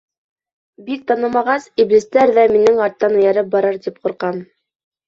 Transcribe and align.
Бик 0.87 1.03
танымағас, 1.11 1.67
иблистәр 1.85 2.35
ҙә 2.39 2.47
минең 2.57 2.85
арттан 2.89 3.23
эйәреп 3.23 3.57
барыр 3.57 3.83
тип 3.87 4.03
ҡурҡам. 4.07 4.47